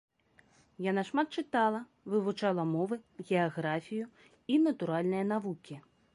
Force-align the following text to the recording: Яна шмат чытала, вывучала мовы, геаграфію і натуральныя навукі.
Яна 0.85 1.01
шмат 1.09 1.27
чытала, 1.41 1.81
вывучала 2.13 2.63
мовы, 2.73 2.95
геаграфію 3.27 4.11
і 4.57 4.61
натуральныя 4.67 5.23
навукі. 5.37 5.75